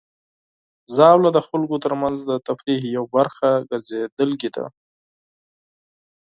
ژاوله 0.95 1.29
د 1.33 1.39
خلکو 1.47 1.75
ترمنځ 1.85 2.17
د 2.29 2.31
تفریح 2.47 2.81
یوه 2.95 3.09
برخه 3.15 3.49
ګرځېدلې 3.69 4.49
ده. 4.55 4.65